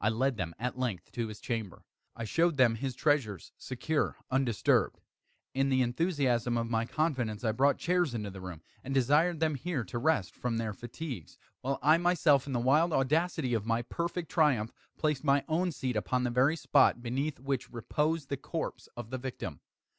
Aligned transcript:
I 0.00 0.08
led 0.08 0.38
them, 0.38 0.54
at 0.58 0.78
length, 0.78 1.12
to 1.12 1.28
his 1.28 1.38
chamber. 1.38 1.84
I 2.16 2.24
showed 2.24 2.56
them 2.56 2.76
his 2.76 2.94
treasures, 2.96 3.52
secure, 3.58 4.16
undisturbed. 4.30 5.02
In 5.52 5.68
the 5.68 5.82
enthusiasm 5.82 6.56
of 6.56 6.70
my 6.70 6.86
confidence, 6.86 7.44
I 7.44 7.52
brought 7.52 7.76
chairs 7.76 8.14
into 8.14 8.30
the 8.30 8.40
room, 8.40 8.62
and 8.82 8.94
desired 8.94 9.38
them 9.38 9.54
here 9.54 9.84
to 9.84 9.98
rest 9.98 10.34
from 10.34 10.56
their 10.56 10.72
fatigues, 10.72 11.36
while 11.60 11.78
I 11.82 11.98
myself, 11.98 12.46
in 12.46 12.54
the 12.54 12.58
wild 12.58 12.94
audacity 12.94 13.52
of 13.52 13.66
my 13.66 13.82
perfect 13.82 14.30
triumph, 14.30 14.72
placed 14.96 15.24
my 15.24 15.44
own 15.46 15.72
seat 15.72 15.94
upon 15.94 16.24
the 16.24 16.30
very 16.30 16.56
spot 16.56 17.02
beneath 17.02 17.38
which 17.38 17.68
reposed 17.70 18.30
the 18.30 18.38
corpse 18.38 18.88
of 18.96 19.10
the 19.10 19.18
victim. 19.18 19.60